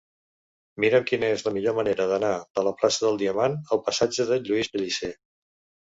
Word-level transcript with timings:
Mira'm 0.85 1.05
quina 1.11 1.29
és 1.33 1.43
la 1.49 1.53
millor 1.59 1.77
manera 1.81 2.09
d'anar 2.13 2.33
de 2.61 2.65
la 2.71 2.75
plaça 2.83 3.07
del 3.07 3.23
Diamant 3.23 3.61
al 3.77 3.87
passatge 3.91 4.31
de 4.35 4.43
Lluís 4.49 4.77
Pellicer. 4.77 5.17